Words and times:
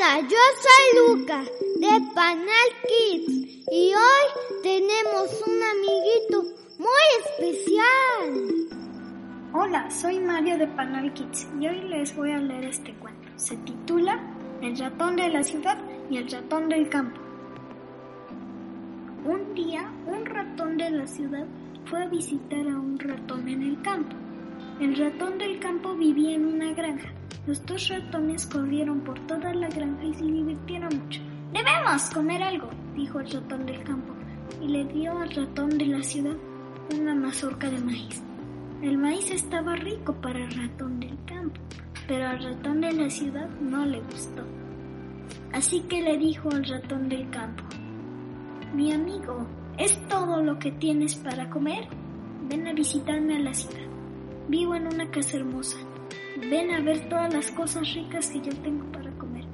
Hola, 0.00 0.20
yo 0.20 0.38
soy 0.62 1.18
Luca 1.18 1.42
de 1.42 2.12
Panal 2.14 2.70
Kids 2.88 3.68
y 3.70 3.92
hoy 3.92 4.62
tenemos 4.62 5.42
un 5.46 5.62
amiguito 5.62 6.42
muy 6.78 7.06
especial. 7.18 8.32
Hola, 9.52 9.90
soy 9.90 10.20
Mario 10.20 10.56
de 10.56 10.68
Panal 10.68 11.12
Kids 11.12 11.46
y 11.60 11.66
hoy 11.66 11.82
les 11.82 12.16
voy 12.16 12.30
a 12.30 12.38
leer 12.38 12.64
este 12.64 12.94
cuento. 12.94 13.28
Se 13.36 13.58
titula 13.58 14.18
El 14.62 14.78
ratón 14.78 15.16
de 15.16 15.28
la 15.28 15.42
ciudad 15.42 15.76
y 16.08 16.16
el 16.16 16.30
ratón 16.30 16.70
del 16.70 16.88
campo. 16.88 17.20
Un 19.26 19.54
día, 19.54 19.92
un 20.06 20.24
ratón 20.24 20.78
de 20.78 20.90
la 20.92 21.06
ciudad 21.06 21.46
fue 21.84 22.04
a 22.04 22.08
visitar 22.08 22.66
a 22.66 22.80
un 22.80 22.98
ratón 22.98 23.46
en 23.46 23.62
el 23.64 23.82
campo. 23.82 24.16
El 24.80 24.96
ratón 24.96 25.36
del 25.36 25.58
campo 25.58 25.94
vivía 25.94 26.36
en 26.36 26.46
una 26.46 26.72
granja. 26.72 27.10
Los 27.46 27.66
dos 27.66 27.88
ratones 27.88 28.46
corrieron 28.46 29.02
por 29.02 29.20
toda 29.26 29.52
la 29.52 29.68
granja 29.68 30.04
y 30.04 30.14
se 30.14 30.24
divirtieron 30.24 30.88
mucho. 31.02 31.20
Debemos 31.52 32.08
comer 32.14 32.42
algo, 32.42 32.70
dijo 32.96 33.20
el 33.20 33.30
ratón 33.30 33.66
del 33.66 33.82
campo, 33.84 34.14
y 34.58 34.68
le 34.68 34.86
dio 34.86 35.18
al 35.18 35.30
ratón 35.34 35.76
de 35.76 35.84
la 35.84 36.02
ciudad 36.02 36.34
una 36.98 37.14
mazorca 37.14 37.68
de 37.68 37.78
maíz. 37.78 38.22
El 38.80 38.96
maíz 38.96 39.30
estaba 39.30 39.76
rico 39.76 40.14
para 40.14 40.42
el 40.42 40.50
ratón 40.50 40.98
del 40.98 41.18
campo, 41.26 41.60
pero 42.08 42.28
al 42.28 42.42
ratón 42.42 42.80
de 42.80 42.92
la 42.94 43.10
ciudad 43.10 43.50
no 43.60 43.84
le 43.84 44.00
gustó. 44.00 44.46
Así 45.52 45.80
que 45.90 46.00
le 46.00 46.16
dijo 46.16 46.48
al 46.50 46.64
ratón 46.64 47.10
del 47.10 47.28
campo, 47.28 47.64
mi 48.72 48.92
amigo, 48.92 49.46
¿es 49.76 50.00
todo 50.08 50.42
lo 50.42 50.58
que 50.58 50.72
tienes 50.72 51.16
para 51.16 51.50
comer? 51.50 51.86
Ven 52.48 52.66
a 52.66 52.72
visitarme 52.72 53.36
a 53.36 53.40
la 53.40 53.52
ciudad. 53.52 53.89
Vivo 54.50 54.74
en 54.74 54.88
una 54.88 55.08
casa 55.12 55.36
hermosa. 55.36 55.78
Ven 56.50 56.72
a 56.72 56.80
ver 56.80 57.08
todas 57.08 57.32
las 57.32 57.52
cosas 57.52 57.94
ricas 57.94 58.30
que 58.30 58.40
yo 58.40 58.52
tengo 58.64 58.84
para 58.90 59.08
comer. 59.12 59.44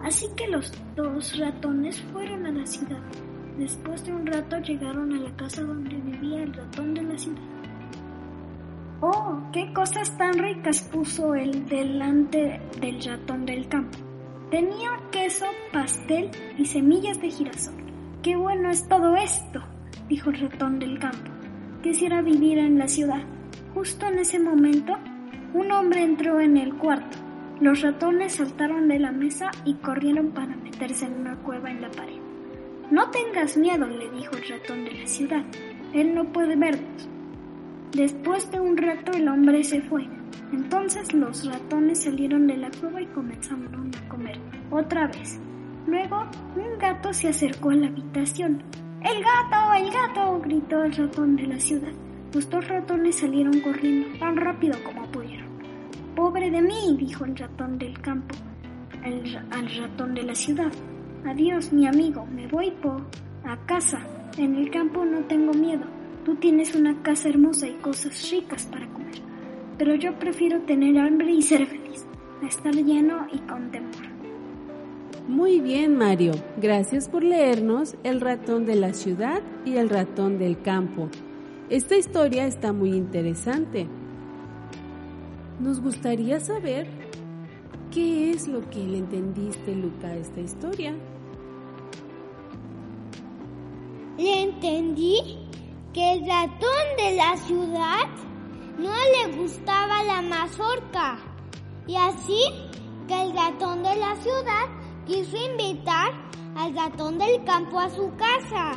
Así 0.00 0.26
que 0.34 0.48
los 0.48 0.72
dos 0.96 1.38
ratones 1.38 2.00
fueron 2.00 2.46
a 2.46 2.50
la 2.50 2.64
ciudad. 2.64 3.02
Después 3.58 4.02
de 4.06 4.14
un 4.14 4.26
rato 4.26 4.58
llegaron 4.60 5.12
a 5.12 5.20
la 5.20 5.36
casa 5.36 5.60
donde 5.60 5.96
vivía 5.96 6.44
el 6.44 6.54
ratón 6.54 6.94
de 6.94 7.02
la 7.02 7.18
ciudad. 7.18 7.42
¡Oh, 9.02 9.38
qué 9.52 9.70
cosas 9.74 10.16
tan 10.16 10.32
ricas 10.38 10.80
puso 10.80 11.34
él 11.34 11.66
delante 11.66 12.58
del 12.80 13.02
ratón 13.02 13.44
del 13.44 13.68
campo! 13.68 13.98
Tenía 14.50 14.98
queso, 15.10 15.44
pastel 15.74 16.30
y 16.56 16.64
semillas 16.64 17.20
de 17.20 17.30
girasol. 17.30 17.74
¡Qué 18.22 18.34
bueno 18.36 18.70
es 18.70 18.88
todo 18.88 19.14
esto! 19.14 19.60
dijo 20.08 20.30
el 20.30 20.40
ratón 20.40 20.78
del 20.78 20.98
campo. 20.98 21.30
Quisiera 21.82 22.22
vivir 22.22 22.56
en 22.56 22.78
la 22.78 22.88
ciudad. 22.88 23.26
Justo 23.74 24.06
en 24.06 24.18
ese 24.18 24.38
momento, 24.38 24.98
un 25.54 25.72
hombre 25.72 26.02
entró 26.02 26.40
en 26.40 26.56
el 26.56 26.74
cuarto. 26.74 27.16
Los 27.60 27.80
ratones 27.80 28.34
saltaron 28.34 28.88
de 28.88 28.98
la 28.98 29.12
mesa 29.12 29.50
y 29.64 29.74
corrieron 29.74 30.32
para 30.32 30.56
meterse 30.56 31.06
en 31.06 31.20
una 31.20 31.36
cueva 31.36 31.70
en 31.70 31.80
la 31.80 31.90
pared. 31.90 32.20
No 32.90 33.08
tengas 33.10 33.56
miedo, 33.56 33.86
le 33.86 34.10
dijo 34.10 34.36
el 34.36 34.48
ratón 34.48 34.84
de 34.84 34.92
la 34.92 35.06
ciudad. 35.06 35.44
Él 35.94 36.14
no 36.14 36.30
puede 36.32 36.56
vernos. 36.56 37.08
Después 37.92 38.50
de 38.50 38.60
un 38.60 38.76
rato 38.76 39.12
el 39.12 39.28
hombre 39.28 39.64
se 39.64 39.80
fue. 39.80 40.06
Entonces 40.52 41.14
los 41.14 41.46
ratones 41.46 42.02
salieron 42.02 42.46
de 42.46 42.58
la 42.58 42.70
cueva 42.70 43.00
y 43.00 43.06
comenzaron 43.06 43.90
a 43.94 44.08
comer 44.08 44.38
otra 44.70 45.06
vez. 45.06 45.40
Luego 45.86 46.26
un 46.56 46.78
gato 46.78 47.12
se 47.14 47.28
acercó 47.28 47.70
a 47.70 47.74
la 47.74 47.86
habitación. 47.86 48.62
¡El 49.02 49.22
gato! 49.22 49.72
¡El 49.74 49.90
gato! 49.90 50.40
gritó 50.40 50.84
el 50.84 50.92
ratón 50.92 51.36
de 51.36 51.46
la 51.46 51.58
ciudad. 51.58 51.92
Los 52.34 52.48
dos 52.48 52.66
ratones 52.68 53.16
salieron 53.16 53.60
corriendo 53.60 54.18
tan 54.18 54.36
rápido 54.36 54.76
como 54.84 55.10
pudieron. 55.10 55.48
Pobre 56.16 56.50
de 56.50 56.62
mí, 56.62 56.96
dijo 56.98 57.24
el 57.24 57.36
ratón 57.36 57.78
del 57.78 58.00
campo 58.00 58.34
al 59.04 59.68
ratón 59.76 60.14
de 60.14 60.22
la 60.22 60.34
ciudad. 60.34 60.72
Adiós, 61.26 61.72
mi 61.72 61.86
amigo, 61.86 62.26
me 62.26 62.46
voy 62.46 62.70
por 62.70 63.02
a 63.44 63.56
casa. 63.66 64.00
En 64.38 64.54
el 64.56 64.70
campo 64.70 65.04
no 65.04 65.20
tengo 65.24 65.52
miedo. 65.52 65.84
Tú 66.24 66.36
tienes 66.36 66.74
una 66.74 67.02
casa 67.02 67.28
hermosa 67.28 67.66
y 67.66 67.74
cosas 67.74 68.30
ricas 68.30 68.64
para 68.66 68.86
comer. 68.88 69.20
Pero 69.78 69.94
yo 69.96 70.18
prefiero 70.18 70.60
tener 70.60 70.98
hambre 70.98 71.32
y 71.32 71.42
ser 71.42 71.66
feliz, 71.66 72.06
a 72.42 72.46
estar 72.46 72.74
lleno 72.74 73.26
y 73.32 73.38
con 73.40 73.70
temor. 73.70 73.90
Muy 75.26 75.60
bien, 75.60 75.96
Mario. 75.96 76.32
Gracias 76.56 77.08
por 77.08 77.22
leernos 77.22 77.96
El 78.04 78.20
ratón 78.20 78.66
de 78.66 78.76
la 78.76 78.92
ciudad 78.92 79.42
y 79.64 79.76
El 79.76 79.88
ratón 79.88 80.38
del 80.38 80.60
campo. 80.60 81.08
Esta 81.72 81.96
historia 81.96 82.44
está 82.44 82.74
muy 82.74 82.90
interesante. 82.90 83.88
Nos 85.58 85.80
gustaría 85.80 86.38
saber 86.38 86.86
qué 87.90 88.30
es 88.30 88.46
lo 88.46 88.68
que 88.68 88.80
le 88.80 88.98
entendiste, 88.98 89.74
Luca, 89.74 90.08
a 90.08 90.16
esta 90.16 90.40
historia. 90.40 90.94
Le 94.18 94.42
entendí 94.42 95.38
que 95.94 96.12
el 96.12 96.26
ratón 96.26 96.84
de 96.98 97.16
la 97.16 97.38
ciudad 97.38 98.06
no 98.78 98.92
le 98.92 99.38
gustaba 99.38 100.04
la 100.04 100.20
mazorca 100.20 101.16
y 101.86 101.96
así 101.96 102.42
que 103.08 103.22
el 103.22 103.32
ratón 103.34 103.82
de 103.82 103.96
la 103.96 104.14
ciudad 104.16 104.66
quiso 105.06 105.38
invitar 105.38 106.12
al 106.54 106.76
ratón 106.76 107.16
del 107.16 107.42
campo 107.44 107.80
a 107.80 107.88
su 107.88 108.14
casa. 108.16 108.76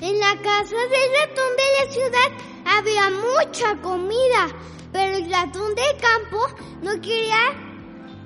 En 0.00 0.20
la 0.20 0.36
casa 0.42 0.76
del 0.76 1.10
ratón 1.20 1.50
de 1.56 1.86
la 1.86 1.92
ciudad 1.92 2.30
había 2.64 3.10
mucha 3.10 3.82
comida, 3.82 4.46
pero 4.92 5.16
el 5.16 5.28
ratón 5.28 5.74
del 5.74 5.96
campo 6.00 6.38
no 6.82 7.00
quería 7.00 7.36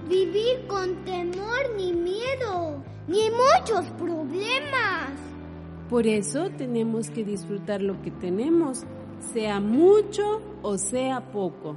vivir 0.07 0.67
con 0.67 1.03
temor 1.07 1.75
ni 1.77 1.95
miedo, 1.95 2.85
ni 3.09 3.31
muchos 3.31 3.87
problemas. 3.99 5.13
Por 5.89 6.07
eso 6.07 6.51
tenemos 6.51 7.09
que 7.09 7.25
disfrutar 7.25 7.81
lo 7.81 8.03
que 8.03 8.11
tenemos, 8.11 8.85
sea 9.33 9.59
mucho 9.59 10.43
o 10.61 10.77
sea 10.77 11.33
poco. 11.33 11.77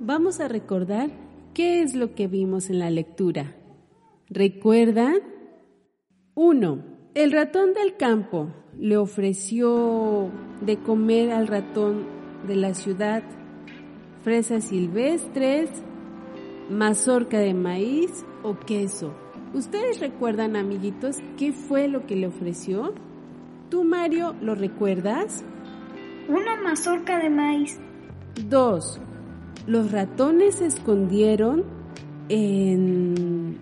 Vamos 0.00 0.40
a 0.40 0.48
recordar 0.48 1.10
qué 1.52 1.82
es 1.82 1.94
lo 1.94 2.14
que 2.14 2.26
vimos 2.26 2.70
en 2.70 2.78
la 2.78 2.88
lectura. 2.88 3.54
¿Recuerdan? 4.30 5.18
1. 6.34 6.93
El 7.14 7.30
ratón 7.30 7.74
del 7.74 7.96
campo 7.96 8.48
le 8.76 8.96
ofreció 8.96 10.30
de 10.60 10.78
comer 10.78 11.30
al 11.30 11.46
ratón 11.46 12.06
de 12.44 12.56
la 12.56 12.74
ciudad 12.74 13.22
fresas 14.24 14.64
silvestres, 14.64 15.70
mazorca 16.68 17.38
de 17.38 17.54
maíz 17.54 18.24
o 18.42 18.58
queso. 18.58 19.14
¿Ustedes 19.52 20.00
recuerdan, 20.00 20.56
amiguitos, 20.56 21.18
qué 21.36 21.52
fue 21.52 21.86
lo 21.86 22.04
que 22.04 22.16
le 22.16 22.26
ofreció? 22.26 22.94
¿Tú, 23.70 23.84
Mario, 23.84 24.34
lo 24.40 24.56
recuerdas? 24.56 25.44
Una 26.28 26.60
mazorca 26.60 27.20
de 27.20 27.30
maíz. 27.30 27.78
Dos. 28.48 29.00
Los 29.68 29.92
ratones 29.92 30.56
se 30.56 30.66
escondieron 30.66 31.62
en 32.28 33.58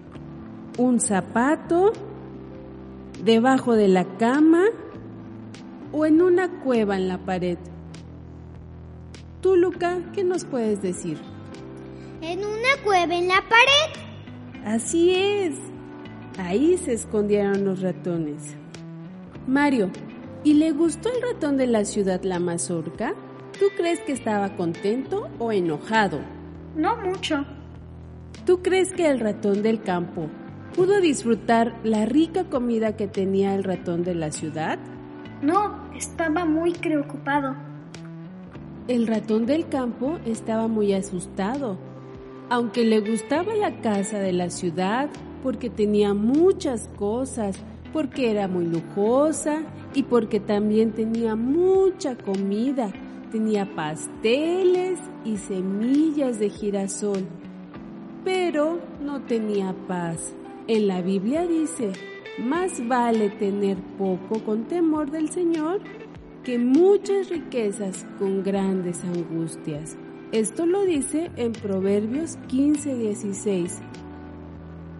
un 0.79 1.01
zapato, 1.01 1.93
debajo 3.22 3.77
de 3.77 3.88
la 3.88 4.05
cama 4.19 4.65
o 5.93 6.06
en 6.06 6.21
una 6.22 6.49
cueva 6.60 6.97
en 6.97 7.09
la 7.09 7.19
pared. 7.19 7.59
Tú, 9.41 9.56
Luca, 9.56 9.99
¿qué 10.12 10.25
nos 10.25 10.44
puedes 10.44 10.83
decir? 10.83 11.19
En 12.21 12.41
una 12.41 12.77
cueva 12.84 13.15
en 13.15 13.28
la 13.28 13.43
pared. 13.49 14.65
Así 14.65 15.15
es. 15.15 15.56
Ahí 16.38 16.78
se 16.78 16.94
escondieron 16.94 17.65
los 17.65 17.81
ratones. 17.83 18.56
Mario, 19.47 19.91
¿y 20.44 20.54
le 20.54 20.72
gustó 20.72 21.10
el 21.10 21.22
ratón 21.22 21.56
de 21.56 21.66
la 21.66 21.84
ciudad 21.84 22.22
la 22.22 22.39
mazorca? 22.39 23.15
¿Tú 23.59 23.66
crees 23.77 24.00
que 24.00 24.12
estaba 24.12 24.56
contento 24.56 25.28
o 25.39 25.53
enojado? 25.53 26.21
No 26.77 26.97
mucho. 26.97 27.45
¿Tú 28.47 28.63
crees 28.63 28.92
que 28.92 29.09
el 29.09 29.21
ratón 29.21 29.63
del 29.63 29.83
campo 29.83 30.28
pudo 30.72 31.01
disfrutar 31.01 31.74
la 31.84 32.07
rica 32.07 32.45
comida 32.45 32.97
que 32.97 33.07
tenía 33.07 33.54
el 33.54 33.65
ratón 33.65 34.03
de 34.04 34.15
la 34.15 34.33
ciudad? 34.33 34.78
No, 35.42 35.92
estaba 35.97 36.45
muy 36.45 36.72
preocupado. 36.72 37.54
El 38.89 39.07
ratón 39.07 39.47
del 39.47 39.69
campo 39.69 40.19
estaba 40.24 40.69
muy 40.69 40.92
asustado. 40.92 41.78
Aunque 42.48 42.84
le 42.84 43.01
gustaba 43.01 43.54
la 43.54 43.80
casa 43.80 44.19
de 44.19 44.33
la 44.33 44.51
ciudad 44.51 45.09
porque 45.42 45.71
tenía 45.71 46.15
muchas 46.15 46.89
cosas, 46.97 47.57
porque 47.92 48.30
era 48.30 48.48
muy 48.48 48.66
lujosa 48.66 49.63
y 49.95 50.04
porque 50.04 50.41
también 50.41 50.92
tenía 50.92 51.36
mucha 51.36 52.16
comida. 52.16 52.92
Tenía 53.30 53.74
pasteles 53.74 54.98
y 55.24 55.36
semillas 55.39 56.39
de 56.39 56.51
girasol, 56.51 57.27
pero 58.24 58.78
no 59.03 59.22
tenía 59.22 59.74
paz. 59.89 60.34
En 60.72 60.89
la 60.89 61.03
Biblia 61.03 61.47
dice, 61.47 61.92
más 62.39 62.89
vale 62.89 63.28
tener 63.28 63.77
poco 63.98 64.42
con 64.42 64.69
temor 64.69 65.10
del 65.10 65.28
Señor 65.28 65.83
que 66.45 66.59
muchas 66.59 67.28
riquezas 67.28 68.07
con 68.19 68.42
grandes 68.42 69.04
angustias. 69.04 69.98
Esto 70.33 70.65
lo 70.65 70.86
dice 70.86 71.30
en 71.36 71.53
Proverbios 71.53 72.39
15:16. 72.48 73.83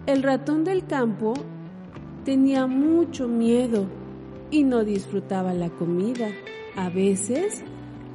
El 0.05 0.21
ratón 0.21 0.63
del 0.63 0.85
campo 0.85 1.33
tenía 2.23 2.67
mucho 2.67 3.27
miedo 3.27 3.87
y 4.51 4.65
no 4.65 4.83
disfrutaba 4.83 5.55
la 5.55 5.71
comida. 5.71 6.27
A 6.75 6.89
veces 6.91 7.63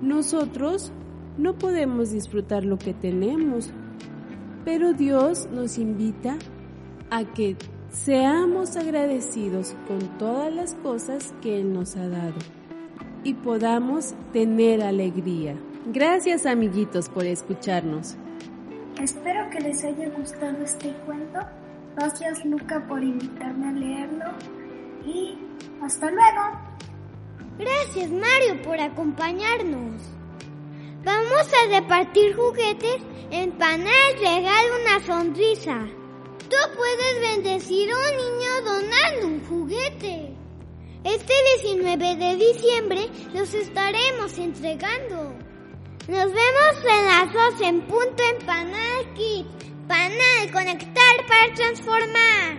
nosotros 0.01 0.93
no 1.37 1.59
podemos 1.59 2.13
disfrutar 2.13 2.65
lo 2.65 2.79
que 2.79 2.95
tenemos, 2.95 3.73
pero 4.65 4.93
Dios 4.93 5.49
nos 5.51 5.77
invita 5.77 6.39
a 7.11 7.25
que 7.25 7.57
seamos 7.91 8.77
agradecidos 8.77 9.75
con 9.87 9.99
todas 10.19 10.53
las 10.53 10.75
cosas 10.75 11.35
que 11.41 11.61
Él 11.61 11.73
nos 11.73 11.97
ha 11.97 12.09
dado 12.09 12.39
y 13.25 13.35
podamos 13.35 14.15
tener 14.33 14.83
alegría. 14.83 15.57
Gracias 15.87 16.47
amiguitos 16.47 17.09
por 17.09 17.25
escucharnos. 17.25 18.17
Espero 19.01 19.49
que 19.51 19.61
les 19.61 19.85
haya 19.85 20.09
gustado 20.11 20.63
este 20.63 20.93
cuento. 21.07 21.41
Gracias 21.97 22.45
Luca 22.45 22.87
por 22.87 23.03
invitarme 23.03 23.69
a 23.69 23.73
leerlo 23.73 24.25
y 25.07 25.39
hasta 25.83 26.11
luego. 26.11 26.61
Gracias 27.59 28.11
Mario 28.11 28.63
por 28.63 28.79
acompañarnos. 28.81 30.03
Vamos 31.05 31.49
a 31.55 31.81
repartir 31.81 32.37
juguetes, 32.37 33.03
empanar 33.31 33.95
el 34.13 34.21
regalo 34.21 34.69
una 34.83 35.07
sonrisa. 35.07 35.87
Tú 36.49 36.57
puedes 36.77 37.21
bendecir 37.21 37.91
a 37.91 37.97
un 37.97 38.17
niño 38.17 38.63
donando 38.65 39.27
un 39.27 39.47
juguete. 39.47 40.35
Este 41.05 41.35
19 41.63 42.17
de 42.17 42.37
diciembre 42.37 43.09
los 43.35 43.53
estaremos 43.55 44.39
entregando. 44.39 45.35
Nos 46.09 46.25
vemos 46.25 46.75
en 46.85 47.05
las 47.07 47.33
dos 47.33 47.61
en 47.61 47.83
punto 47.83 48.23
en 48.23 48.47
Panal 48.47 49.15
Kit. 49.15 49.47
Panal, 49.87 50.51
conectar 50.53 51.27
para 51.29 51.55
transformar. 51.55 52.57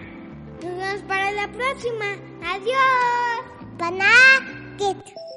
Nos 0.63 0.77
vemos 0.77 1.01
para 1.07 1.31
la 1.31 1.51
próxima. 1.51 2.06
Adiós. 2.44 3.77
Panal 3.77 4.77
Kit. 4.77 5.29